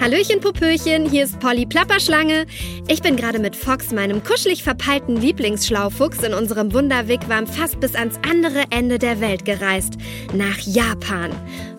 [0.00, 2.46] Hallöchen, Popöchen, hier ist Polly Plapperschlange.
[2.88, 8.18] Ich bin gerade mit Fox, meinem kuschelig verpeilten Lieblingsschlaufuchs, in unserem Wunderwigwam fast bis ans
[8.26, 9.98] andere Ende der Welt gereist.
[10.32, 11.32] Nach Japan.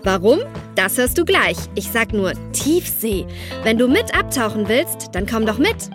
[0.04, 0.38] Warum?
[0.76, 1.58] Das hörst du gleich.
[1.74, 3.26] Ich sag nur Tiefsee.
[3.64, 5.90] Wenn du mit abtauchen willst, dann komm doch mit.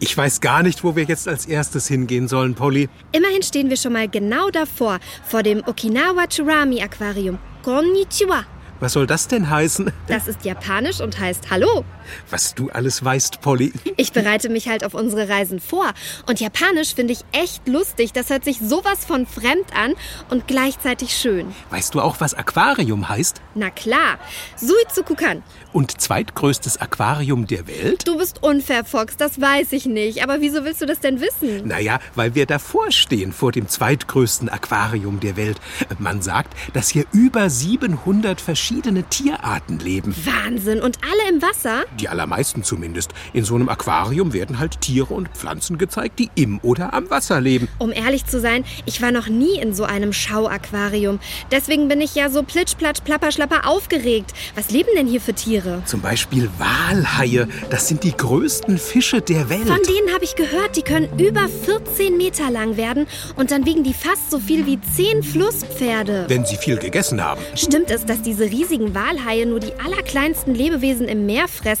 [0.00, 2.88] Ich weiß gar nicht, wo wir jetzt als erstes hingehen sollen, Polly.
[3.12, 7.38] Immerhin stehen wir schon mal genau davor, vor dem Okinawa Churami Aquarium.
[7.62, 8.44] Konnichiwa.
[8.80, 9.92] Was soll das denn heißen?
[10.08, 11.84] Das ist japanisch und heißt Hallo.
[12.30, 13.72] Was du alles weißt, Polly.
[13.96, 15.92] Ich bereite mich halt auf unsere Reisen vor.
[16.26, 18.12] Und Japanisch finde ich echt lustig.
[18.12, 19.94] Das hört sich sowas von fremd an
[20.28, 21.54] und gleichzeitig schön.
[21.70, 23.40] Weißt du auch, was Aquarium heißt?
[23.54, 24.18] Na klar.
[24.56, 25.42] Suizukukan.
[25.72, 28.06] Und zweitgrößtes Aquarium der Welt?
[28.06, 30.22] Du bist unfair, Fox, das weiß ich nicht.
[30.22, 31.66] Aber wieso willst du das denn wissen?
[31.66, 35.60] Naja, weil wir davor stehen, vor dem zweitgrößten Aquarium der Welt.
[35.98, 40.14] Man sagt, dass hier über 700 verschiedene Tierarten leben.
[40.24, 40.80] Wahnsinn.
[40.80, 41.84] Und alle im Wasser?
[41.98, 43.10] Die allermeisten zumindest.
[43.32, 47.40] In so einem Aquarium werden halt Tiere und Pflanzen gezeigt, die im oder am Wasser
[47.40, 47.68] leben.
[47.78, 51.18] Um ehrlich zu sein, ich war noch nie in so einem Schauaquarium.
[51.50, 54.32] Deswegen bin ich ja so plitsch, platsch, plapper, schlapper aufgeregt.
[54.54, 55.82] Was leben denn hier für Tiere?
[55.86, 57.46] Zum Beispiel Walhaie.
[57.70, 59.66] Das sind die größten Fische der Welt.
[59.66, 63.82] Von denen habe ich gehört, die können über 14 Meter lang werden und dann wiegen
[63.84, 66.26] die fast so viel wie 10 Flusspferde.
[66.28, 67.40] wenn sie viel gegessen haben.
[67.54, 71.79] Stimmt es, dass diese riesigen Walhaie nur die allerkleinsten Lebewesen im Meer fressen?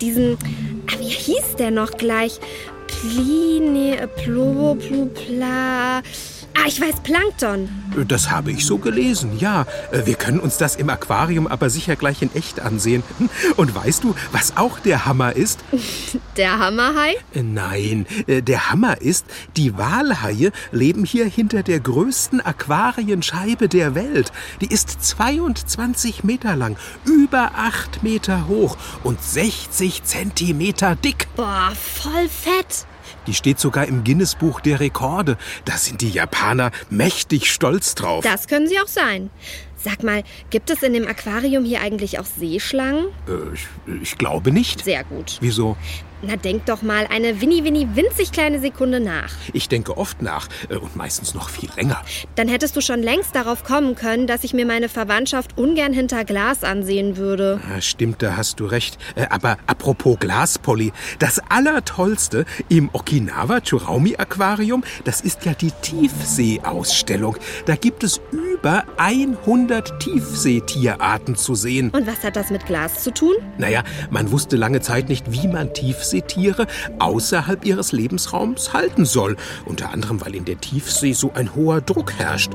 [0.00, 0.36] Diesen,
[0.86, 2.38] ah, wie hieß der noch gleich?
[2.86, 6.02] Pline, Plo, Plu, Pla.
[6.56, 7.68] Ah, ich weiß, Plankton.
[8.08, 9.66] Das habe ich so gelesen, ja.
[9.90, 13.02] Äh, Wir können uns das im Aquarium aber sicher gleich in echt ansehen.
[13.56, 15.60] Und weißt du, was auch der Hammer ist?
[16.36, 17.14] Der Hammerhai?
[17.34, 19.26] Äh, Nein, äh, der Hammer ist,
[19.56, 24.32] die Walhaie leben hier hinter der größten Aquarienscheibe der Welt.
[24.60, 31.28] Die ist 22 Meter lang, über 8 Meter hoch und 60 Zentimeter dick.
[31.36, 32.86] Boah, voll fett.
[33.26, 35.36] Die steht sogar im Guinness-Buch der Rekorde.
[35.64, 38.24] Da sind die Japaner mächtig stolz drauf.
[38.24, 39.30] Das können sie auch sein.
[39.76, 43.06] Sag mal, gibt es in dem Aquarium hier eigentlich auch Seeschlangen?
[43.28, 44.84] Äh, ich, ich glaube nicht.
[44.84, 45.36] Sehr gut.
[45.40, 45.76] Wieso?
[46.26, 49.30] Na, denk doch mal eine winni, winni, winzig kleine Sekunde nach.
[49.52, 52.02] Ich denke oft nach äh, und meistens noch viel länger.
[52.34, 56.24] Dann hättest du schon längst darauf kommen können, dass ich mir meine Verwandtschaft ungern hinter
[56.24, 57.60] Glas ansehen würde.
[57.68, 58.96] Ja, stimmt, da hast du recht.
[59.16, 67.36] Äh, aber apropos Glaspolly, das Allertollste im Okinawa Churaumi Aquarium, das ist ja die Tiefseeausstellung.
[67.66, 71.90] Da gibt es über 100 Tiefseetierarten zu sehen.
[71.90, 73.34] Und was hat das mit Glas zu tun?
[73.58, 75.74] Naja, man wusste lange Zeit nicht, wie man
[76.22, 76.66] Tiefseetiere
[76.98, 79.36] außerhalb ihres Lebensraums halten soll.
[79.64, 82.52] Unter anderem, weil in der Tiefsee so ein hoher Druck herrscht.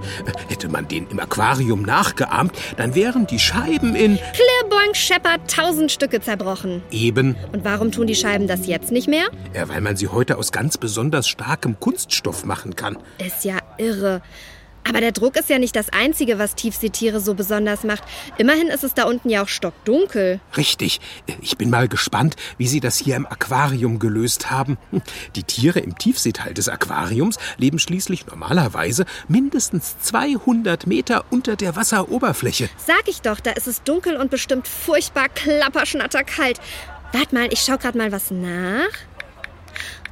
[0.48, 6.22] Hätte man den im Aquarium nachgeahmt, dann wären die Scheiben in Klirrboing scheppert tausend Stücke
[6.22, 6.82] zerbrochen.
[6.92, 9.28] eben, Und warum tun die Scheiben das jetzt nicht mehr?
[9.54, 12.98] äh, weil man sie heute aus ganz besonders starkem Kunststoff machen kann.
[13.26, 14.22] Ist ja irre.
[14.88, 18.04] Aber der Druck ist ja nicht das Einzige, was Tiefseetiere so besonders macht.
[18.38, 20.40] Immerhin ist es da unten ja auch stockdunkel.
[20.58, 21.00] Richtig.
[21.42, 24.78] Ich bin mal gespannt, wie sie das hier im Aquarium gelöst haben.
[25.36, 32.70] Die Tiere im Tiefseeteil des Aquariums leben schließlich normalerweise mindestens 200 Meter unter der Wasseroberfläche.
[32.78, 36.60] Sag ich doch, da ist es dunkel und bestimmt furchtbar klapperschnatterkalt.
[37.12, 38.90] Wart mal, ich schau grad mal was nach.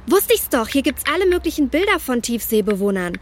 [0.06, 3.18] Wusste ich's doch, hier gibt's alle möglichen Bilder von Tiefseebewohnern.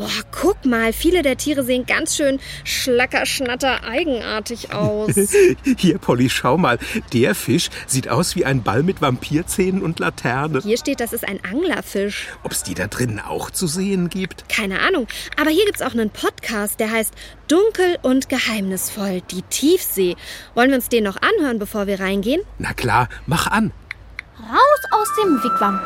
[0.00, 5.10] Oh, guck mal, viele der Tiere sehen ganz schön schlackerschnatter eigenartig aus.
[5.76, 6.78] Hier, Polly, schau mal.
[7.12, 10.60] Der Fisch sieht aus wie ein Ball mit Vampirzähnen und Laterne.
[10.62, 12.28] Hier steht, das ist ein Anglerfisch.
[12.44, 14.48] Ob's die da drinnen auch zu sehen gibt?
[14.48, 15.08] Keine Ahnung.
[15.36, 17.12] Aber hier gibt's auch einen Podcast, der heißt
[17.48, 20.14] Dunkel und geheimnisvoll, die Tiefsee.
[20.54, 22.42] Wollen wir uns den noch anhören, bevor wir reingehen?
[22.58, 23.72] Na klar, mach an.
[24.38, 25.80] Raus aus dem Wigwam.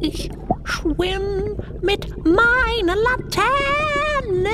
[0.00, 0.30] Ich
[0.64, 4.48] schwimm mit meiner Laterne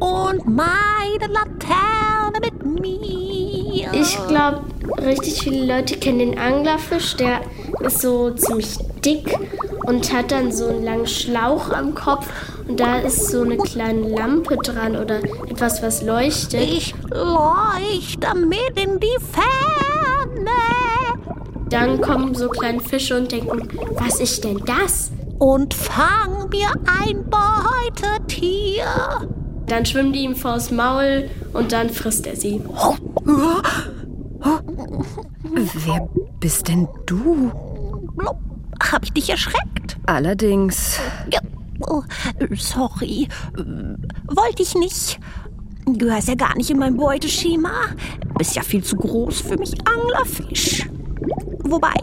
[0.00, 3.92] und meine Laterne mit mir.
[3.92, 4.62] Ich glaube,
[5.02, 7.16] richtig viele Leute kennen den Anglerfisch.
[7.16, 7.40] Der
[7.80, 9.36] ist so ziemlich dick
[9.86, 12.26] und hat dann so einen langen Schlauch am Kopf.
[12.66, 15.18] Und da ist so eine kleine Lampe dran oder
[15.48, 16.62] etwas, was leuchtet.
[16.62, 19.73] Ich leuchte mit in die Ferne.
[21.74, 25.10] Dann kommen so kleine Fische und denken, was ist denn das?
[25.40, 28.86] Und fang mir ein Beutetier.
[29.66, 32.62] Dann schwimmen die ihm vors Maul und dann frisst er sie.
[35.52, 37.50] Wer bist denn du?
[38.80, 39.96] Hab ich dich erschreckt?
[40.06, 41.00] Allerdings.
[41.32, 41.40] Ja.
[41.88, 42.02] Oh,
[42.54, 43.26] sorry.
[43.56, 45.18] Wollte ich nicht.
[45.86, 47.86] Gehörst ja gar nicht in mein Beuteschema.
[48.38, 50.86] Bist ja viel zu groß für mich Anglerfisch.
[51.64, 51.94] Wobei,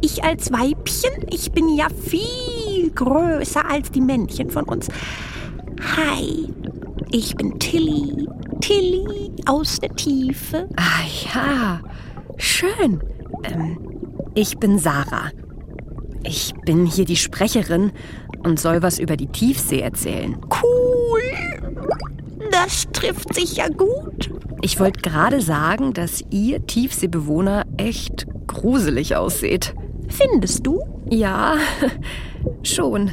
[0.00, 4.88] ich als Weibchen, ich bin ja viel größer als die Männchen von uns.
[5.96, 6.48] Hi,
[7.10, 8.28] ich bin Tilly.
[8.60, 10.68] Tilly aus der Tiefe.
[10.76, 11.04] Ah
[11.34, 11.80] ja,
[12.36, 13.00] schön.
[13.44, 13.78] Ähm,
[14.34, 15.30] ich bin Sarah.
[16.24, 17.92] Ich bin hier die Sprecherin
[18.42, 20.36] und soll was über die Tiefsee erzählen.
[20.50, 21.22] Cool.
[22.50, 24.30] Das trifft sich ja gut.
[24.62, 28.26] Ich wollte gerade sagen, dass ihr Tiefseebewohner echt
[28.60, 29.74] gruselig ausseht.
[30.08, 30.80] Findest du?
[31.08, 31.56] Ja,
[32.62, 33.12] schon.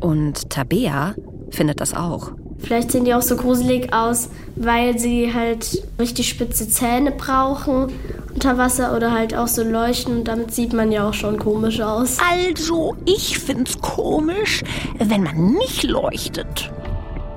[0.00, 1.14] Und Tabea
[1.50, 2.32] findet das auch.
[2.58, 7.92] Vielleicht sehen die auch so gruselig aus, weil sie halt richtig spitze Zähne brauchen
[8.32, 11.80] unter Wasser oder halt auch so leuchten und damit sieht man ja auch schon komisch
[11.80, 12.18] aus.
[12.32, 14.64] Also, ich find's komisch,
[14.98, 16.72] wenn man nicht leuchtet.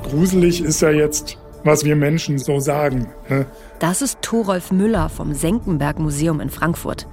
[0.09, 3.07] Gruselig ist ja jetzt, was wir Menschen so sagen.
[3.29, 3.45] Ne?
[3.79, 7.07] Das ist Thorolf Müller vom Senckenberg Museum in Frankfurt.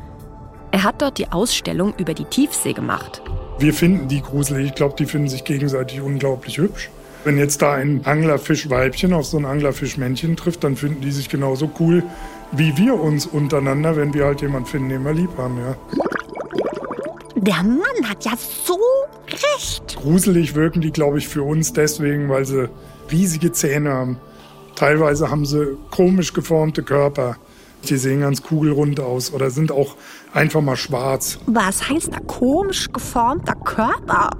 [0.84, 3.22] Er hat dort die Ausstellung über die Tiefsee gemacht.
[3.58, 4.66] Wir finden die gruselig.
[4.66, 6.90] Ich glaube, die finden sich gegenseitig unglaublich hübsch.
[7.24, 11.70] Wenn jetzt da ein Anglerfischweibchen auf so ein Anglerfischmännchen trifft, dann finden die sich genauso
[11.80, 12.02] cool
[12.52, 15.74] wie wir uns untereinander, wenn wir halt jemanden finden, den wir lieb haben, ja.
[17.34, 18.78] Der Mann hat ja so
[19.56, 19.96] recht.
[19.96, 22.68] Gruselig wirken die, glaube ich, für uns deswegen, weil sie
[23.10, 24.18] riesige Zähne haben.
[24.74, 27.38] Teilweise haben sie komisch geformte Körper.
[27.88, 29.96] Die sehen ganz kugelrund aus oder sind auch
[30.32, 31.38] einfach mal schwarz.
[31.46, 34.30] Was heißt da komisch geformter Körper?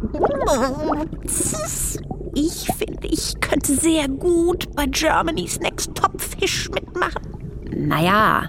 [2.35, 7.23] Ich finde, ich könnte sehr gut bei Germany's Next Top Fish mitmachen.
[7.70, 8.49] Naja,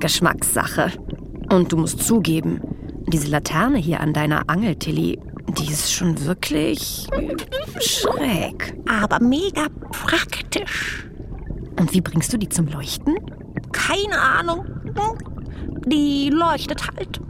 [0.00, 0.92] Geschmackssache.
[1.50, 2.60] Und du musst zugeben,
[3.06, 5.18] diese Laterne hier an deiner Angel, Tilly,
[5.58, 7.06] die ist schon wirklich
[7.80, 8.74] schräg.
[8.88, 11.06] Aber mega praktisch.
[11.78, 13.14] Und wie bringst du die zum Leuchten?
[13.74, 14.64] Keine Ahnung.
[15.86, 17.20] Die leuchtet halt.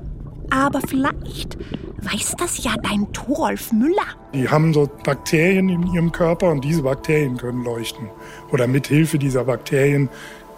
[0.51, 1.59] Aber vielleicht
[2.03, 4.07] weiß das ja dein Thorolf Müller.
[4.33, 8.09] Die haben so Bakterien in ihrem Körper und diese Bakterien können leuchten.
[8.53, 10.09] Oder mit Hilfe dieser Bakterien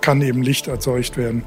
[0.00, 1.44] kann eben Licht erzeugt werden.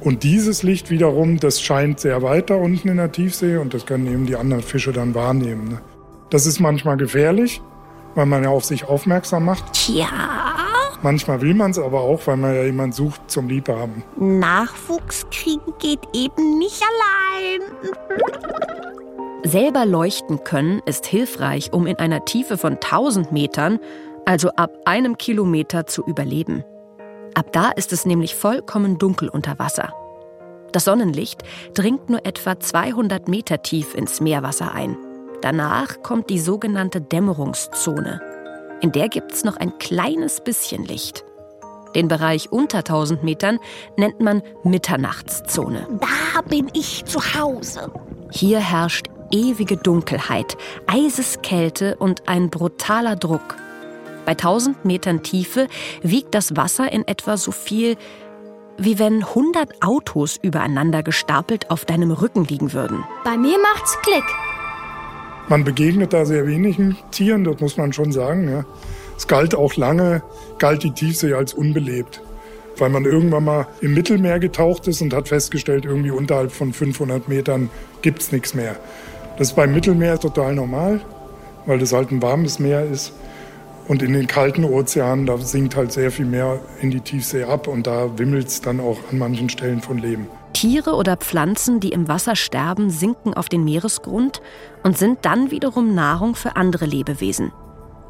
[0.00, 4.06] Und dieses Licht wiederum, das scheint sehr weiter unten in der Tiefsee und das können
[4.06, 5.68] eben die anderen Fische dann wahrnehmen.
[5.68, 5.80] Ne?
[6.30, 7.60] Das ist manchmal gefährlich,
[8.14, 9.72] weil man ja auf sich aufmerksam macht.
[9.72, 10.47] Tja.
[11.02, 14.02] Manchmal will man es aber auch, weil man ja jemanden sucht zum Liebhaben.
[14.16, 17.60] Nachwuchs kriegen geht eben nicht allein.
[19.44, 23.78] Selber leuchten können ist hilfreich, um in einer Tiefe von 1000 Metern,
[24.26, 26.64] also ab einem Kilometer, zu überleben.
[27.34, 29.92] Ab da ist es nämlich vollkommen dunkel unter Wasser.
[30.72, 31.42] Das Sonnenlicht
[31.72, 34.96] dringt nur etwa 200 Meter tief ins Meerwasser ein.
[35.40, 38.20] Danach kommt die sogenannte Dämmerungszone.
[38.80, 41.24] In der gibt es noch ein kleines bisschen Licht.
[41.94, 43.58] Den Bereich unter 1000 Metern
[43.96, 45.86] nennt man Mitternachtszone.
[46.00, 47.90] Da bin ich zu Hause.
[48.30, 50.56] Hier herrscht ewige Dunkelheit,
[50.86, 53.56] Eiseskälte und ein brutaler Druck.
[54.24, 55.68] Bei 1000 Metern Tiefe
[56.02, 57.96] wiegt das Wasser in etwa so viel,
[58.76, 63.04] wie wenn 100 Autos übereinander gestapelt auf deinem Rücken liegen würden.
[63.24, 64.24] Bei mir macht's Klick.
[65.48, 68.50] Man begegnet da sehr wenigen Tieren, das muss man schon sagen.
[68.50, 68.66] Ja.
[69.16, 70.22] Es galt auch lange,
[70.58, 72.22] galt die Tiefsee als unbelebt,
[72.76, 77.28] weil man irgendwann mal im Mittelmeer getaucht ist und hat festgestellt, irgendwie unterhalb von 500
[77.28, 77.70] Metern
[78.02, 78.76] gibt's nichts mehr.
[79.38, 81.00] Das ist beim Mittelmeer total normal,
[81.64, 83.12] weil das halt ein warmes Meer ist.
[83.86, 87.68] Und in den kalten Ozeanen, da sinkt halt sehr viel mehr in die Tiefsee ab
[87.68, 90.26] und da wimmelt es dann auch an manchen Stellen von Leben.
[90.52, 94.40] Tiere oder Pflanzen, die im Wasser sterben, sinken auf den Meeresgrund
[94.82, 97.52] und sind dann wiederum Nahrung für andere Lebewesen.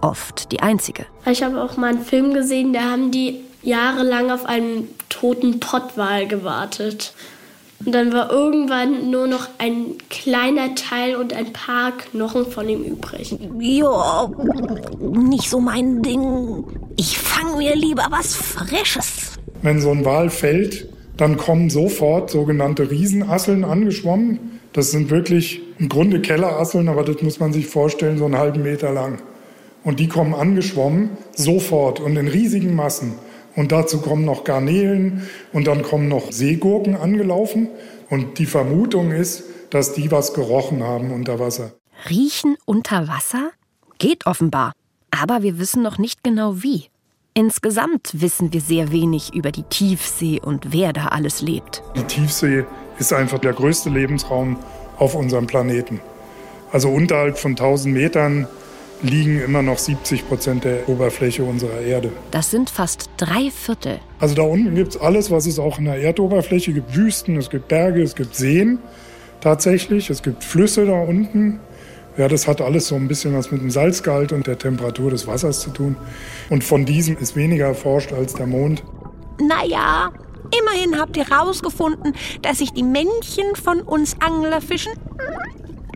[0.00, 1.06] Oft die einzige.
[1.26, 6.28] Ich habe auch mal einen Film gesehen, da haben die jahrelang auf einen toten Pottwal
[6.28, 7.12] gewartet.
[7.84, 12.82] Und dann war irgendwann nur noch ein kleiner Teil und ein paar Knochen von ihm
[12.82, 13.36] übrig.
[13.60, 14.28] Ja,
[15.00, 16.64] nicht so mein Ding.
[16.96, 19.38] Ich fange mir lieber was Frisches.
[19.62, 24.60] Wenn so ein Wal fällt, dann kommen sofort sogenannte Riesenasseln angeschwommen.
[24.72, 28.62] Das sind wirklich im Grunde Kellerasseln, aber das muss man sich vorstellen, so einen halben
[28.62, 29.18] Meter lang.
[29.82, 33.14] Und die kommen angeschwommen, sofort und in riesigen Massen.
[33.56, 35.22] Und dazu kommen noch Garnelen
[35.52, 37.68] und dann kommen noch Seegurken angelaufen.
[38.08, 41.72] Und die Vermutung ist, dass die was gerochen haben unter Wasser.
[42.08, 43.50] Riechen unter Wasser?
[43.98, 44.72] Geht offenbar.
[45.10, 46.84] Aber wir wissen noch nicht genau wie.
[47.38, 51.84] Insgesamt wissen wir sehr wenig über die Tiefsee und wer da alles lebt.
[51.94, 52.64] Die Tiefsee
[52.98, 54.56] ist einfach der größte Lebensraum
[54.96, 56.00] auf unserem Planeten.
[56.72, 58.48] Also unterhalb von 1000 Metern
[59.02, 62.10] liegen immer noch 70 Prozent der Oberfläche unserer Erde.
[62.32, 64.00] Das sind fast drei Viertel.
[64.18, 66.96] Also da unten gibt es alles, was es auch in der Erdoberfläche gibt.
[66.96, 68.80] Wüsten, es gibt Berge, es gibt Seen
[69.40, 70.10] tatsächlich.
[70.10, 71.60] Es gibt Flüsse da unten.
[72.18, 75.28] Ja, das hat alles so ein bisschen was mit dem Salzgehalt und der Temperatur des
[75.28, 75.96] Wassers zu tun.
[76.50, 78.82] Und von diesem ist weniger erforscht als der Mond.
[79.40, 80.10] Naja,
[80.60, 84.92] immerhin habt ihr herausgefunden, dass sich die Männchen von uns Anglerfischen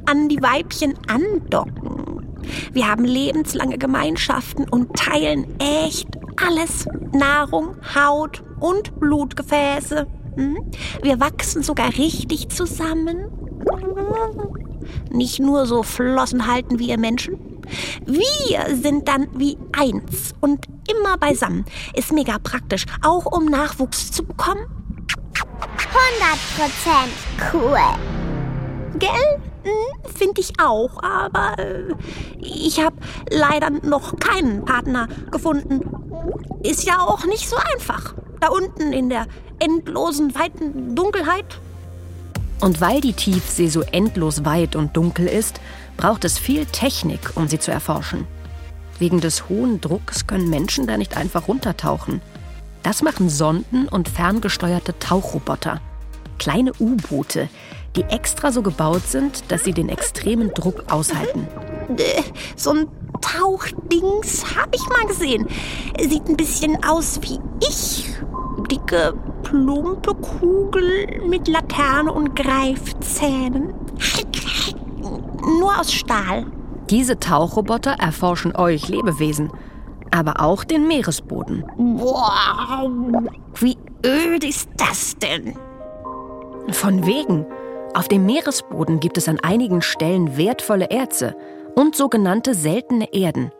[0.06, 2.38] an die Weibchen andocken.
[2.72, 6.86] Wir haben lebenslange Gemeinschaften und teilen echt alles.
[7.12, 10.06] Nahrung, Haut und Blutgefäße.
[10.36, 10.70] Hm?
[11.02, 13.26] Wir wachsen sogar richtig zusammen.
[15.10, 17.38] Nicht nur so Flossen halten wie ihr Menschen.
[18.04, 21.64] Wir sind dann wie eins und immer beisammen.
[21.94, 24.66] Ist mega praktisch, auch um Nachwuchs zu bekommen.
[26.20, 27.78] 100% cool.
[28.98, 29.40] Gell?
[29.64, 31.94] Hm, Finde ich auch, aber äh,
[32.40, 32.96] ich habe
[33.30, 35.82] leider noch keinen Partner gefunden.
[36.64, 38.14] Ist ja auch nicht so einfach.
[38.40, 39.26] Da unten in der
[39.60, 41.60] endlosen, weiten Dunkelheit.
[42.62, 45.60] Und weil die Tiefsee so endlos weit und dunkel ist,
[45.96, 48.24] braucht es viel Technik, um sie zu erforschen.
[49.00, 52.20] Wegen des hohen Drucks können Menschen da nicht einfach runtertauchen.
[52.84, 55.80] Das machen Sonden und ferngesteuerte Tauchroboter.
[56.38, 57.48] Kleine U-Boote,
[57.96, 61.48] die extra so gebaut sind, dass sie den extremen Druck aushalten.
[61.96, 62.22] Äh,
[62.54, 62.86] So ein
[63.20, 65.48] Tauchdings habe ich mal gesehen.
[65.98, 68.06] Sieht ein bisschen aus wie ich.
[68.70, 73.74] Dicke, plumpe Kugel mit Laterne und Greifzähnen.
[75.60, 76.46] Nur aus Stahl.
[76.90, 79.50] Diese Tauchroboter erforschen euch Lebewesen,
[80.10, 81.64] aber auch den Meeresboden.
[81.76, 82.90] Wow,
[83.60, 85.56] wie öd ist das denn?
[86.70, 87.46] Von wegen.
[87.94, 91.34] Auf dem Meeresboden gibt es an einigen Stellen wertvolle Erze
[91.74, 93.50] und sogenannte seltene Erden.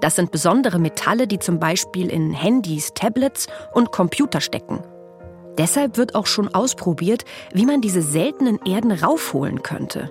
[0.00, 4.80] Das sind besondere Metalle, die zum Beispiel in Handys, Tablets und Computer stecken.
[5.58, 10.10] Deshalb wird auch schon ausprobiert, wie man diese seltenen Erden raufholen könnte.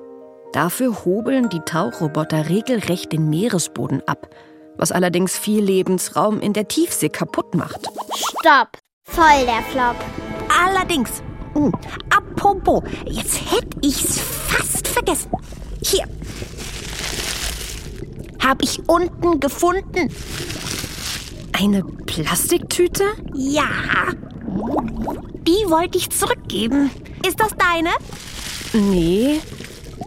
[0.54, 4.30] Dafür hobeln die Tauchroboter regelrecht den Meeresboden ab,
[4.78, 7.88] was allerdings viel Lebensraum in der Tiefsee kaputt macht.
[8.16, 8.78] Stopp.
[9.04, 9.96] Voll der Flop.
[10.64, 11.72] Allerdings, hm,
[12.16, 15.32] apropos, jetzt hätte ich's fast vergessen.
[15.82, 16.06] Hier.
[18.40, 20.10] Hab ich unten gefunden.
[21.52, 23.04] Eine Plastiktüte?
[23.34, 23.68] Ja.
[25.48, 26.90] Die wollte ich zurückgeben.
[27.28, 27.90] Ist das deine?
[28.74, 29.40] Nee,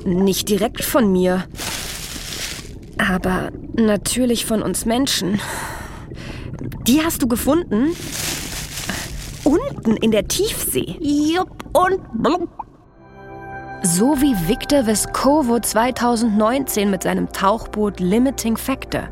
[0.05, 1.45] nicht direkt von mir.
[2.99, 5.41] Aber natürlich von uns Menschen.
[6.87, 7.95] Die hast du gefunden?
[9.45, 10.97] Unten in der Tiefsee.
[11.01, 12.49] Jupp und blub.
[13.85, 19.09] So wie Victor Vescovo 2019 mit seinem Tauchboot Limiting Factor.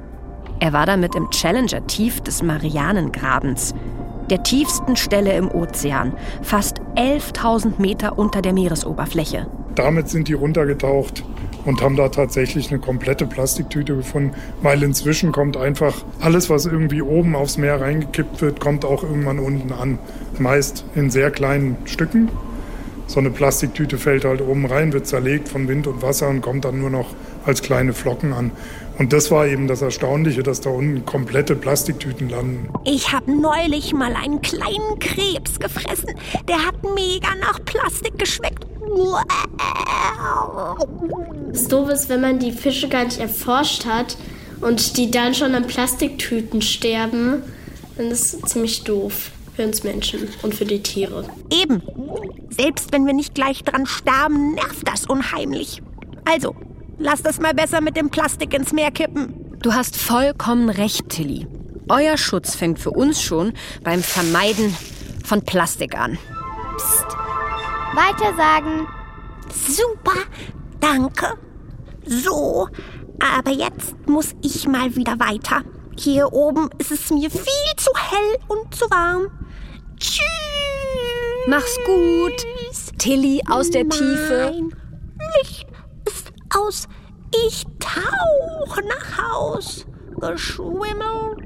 [0.61, 3.75] Er war damit im Challenger-Tief des Marianengrabens,
[4.31, 6.13] der tiefsten Stelle im Ozean,
[6.43, 9.49] fast 11.000 Meter unter der Meeresoberfläche.
[9.75, 11.25] Damit sind die runtergetaucht
[11.65, 17.03] und haben da tatsächlich eine komplette Plastiktüte gefunden, weil inzwischen kommt einfach alles, was irgendwie
[17.03, 19.99] oben aufs Meer reingekippt wird, kommt auch irgendwann unten an.
[20.39, 22.29] Meist in sehr kleinen Stücken.
[23.11, 26.65] So eine Plastiktüte fällt halt oben rein, wird zerlegt von Wind und Wasser und kommt
[26.65, 27.09] dann nur noch
[27.45, 28.53] als kleine Flocken an.
[29.01, 32.69] Und das war eben das Erstaunliche, dass da unten komplette Plastiktüten landen.
[32.85, 36.15] Ich habe neulich mal einen kleinen Krebs gefressen.
[36.49, 38.65] Der hat mega nach Plastik geschmeckt.
[41.53, 44.17] Das Doofe ist, wenn man die Fische gar nicht erforscht hat
[44.61, 47.43] und die dann schon an Plastiktüten sterben,
[47.97, 51.25] dann ist es ziemlich doof für uns Menschen und für die Tiere.
[51.51, 51.83] Eben.
[52.51, 55.83] Selbst wenn wir nicht gleich dran sterben, nervt das unheimlich.
[56.25, 56.55] Also,
[56.99, 59.57] lass das mal besser mit dem Plastik ins Meer kippen.
[59.63, 61.47] Du hast vollkommen recht, Tilly.
[61.89, 63.53] Euer Schutz fängt für uns schon
[63.83, 64.77] beim Vermeiden
[65.25, 66.19] von Plastik an.
[67.95, 68.87] Weiter sagen.
[69.69, 70.21] Super,
[70.81, 71.35] danke.
[72.07, 72.69] So,
[73.19, 75.63] aber jetzt muss ich mal wieder weiter.
[75.97, 79.29] Hier oben ist es mir viel zu hell und zu warm.
[79.99, 80.50] Tschüss.
[81.47, 82.47] Mach's gut.
[82.99, 84.53] Tilly aus der Tiefe.
[84.53, 85.67] Mein Licht
[86.07, 86.87] ist aus.
[87.47, 89.87] Ich tauche nach Haus.
[90.21, 91.37] Geschwimmel.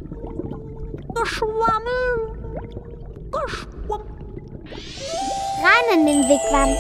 [1.15, 2.35] Geschwammel.
[5.65, 6.77] rein in den Wigwam.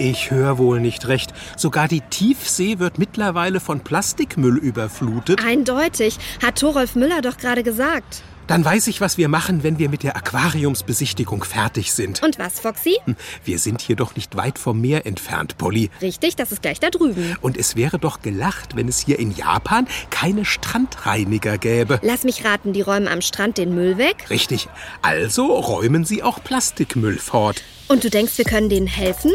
[0.00, 1.32] Ich höre wohl nicht recht.
[1.56, 5.44] Sogar die Tiefsee wird mittlerweile von Plastikmüll überflutet.
[5.44, 8.22] Eindeutig, hat Thorolf Müller doch gerade gesagt.
[8.48, 12.22] Dann weiß ich, was wir machen, wenn wir mit der Aquariumsbesichtigung fertig sind.
[12.22, 12.96] Und was, Foxy?
[13.04, 13.14] Hm,
[13.44, 15.90] Wir sind hier doch nicht weit vom Meer entfernt, Polly.
[16.00, 17.36] Richtig, das ist gleich da drüben.
[17.42, 22.00] Und es wäre doch gelacht, wenn es hier in Japan keine Strandreiniger gäbe.
[22.02, 24.30] Lass mich raten, die räumen am Strand den Müll weg.
[24.30, 24.68] Richtig.
[25.02, 27.62] Also räumen sie auch Plastikmüll fort.
[27.88, 29.32] Und du denkst, wir können denen helfen?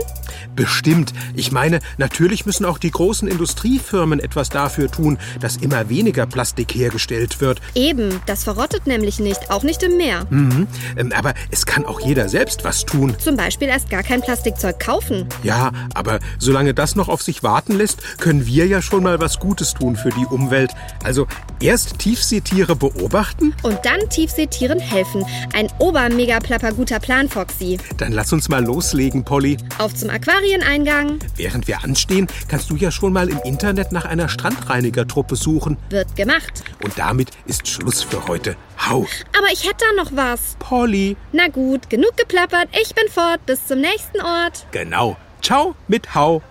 [0.55, 1.13] Bestimmt.
[1.35, 6.75] Ich meine, natürlich müssen auch die großen Industriefirmen etwas dafür tun, dass immer weniger Plastik
[6.75, 7.59] hergestellt wird.
[7.75, 10.25] Eben, das verrottet nämlich nicht, auch nicht im Meer.
[10.29, 10.67] Mhm.
[10.97, 13.15] Ähm, Aber es kann auch jeder selbst was tun.
[13.19, 15.27] Zum Beispiel erst gar kein Plastikzeug kaufen.
[15.41, 19.39] Ja, aber solange das noch auf sich warten lässt, können wir ja schon mal was
[19.39, 20.71] Gutes tun für die Umwelt.
[21.03, 21.27] Also
[21.59, 25.25] erst Tiefseetiere beobachten, Und dann Tiefseetieren helfen.
[25.53, 27.77] Ein obermega-plapper guter Plan, Foxy.
[27.97, 29.57] dann lass uns mal loslegen, Polly.
[29.77, 31.19] Auf zum Aquarieneingang.
[31.35, 35.77] Während wir anstehen, kannst du ja schon mal im Internet nach einer Strandreinigertruppe suchen.
[35.89, 36.63] Wird gemacht.
[36.83, 38.55] Und damit ist Schluss für heute.
[38.89, 39.05] Hau,
[39.37, 40.55] Aber ich hätte da noch was.
[40.59, 41.15] Polly.
[41.31, 42.69] Na gut, genug geplappert.
[42.81, 43.45] Ich bin fort.
[43.45, 44.65] Bis zum nächsten Ort.
[44.71, 45.17] Genau.
[45.41, 46.41] Ciao mit Hau.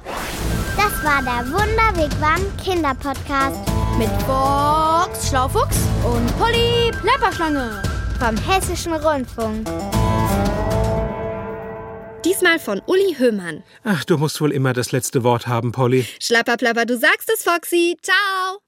[0.77, 3.59] Das war der Wunderwigwam Kinderpodcast
[3.99, 7.83] Mit Fox Schlaufuchs und Polly Plapperschlange.
[8.19, 9.67] vom Hessischen Rundfunk.
[12.25, 13.65] Diesmal von Uli Höhmann.
[13.83, 16.07] Ach, du musst wohl immer das letzte Wort haben, Polly.
[16.21, 17.97] Schlapperplapper, du sagst es, Foxy.
[18.01, 18.61] Ciao.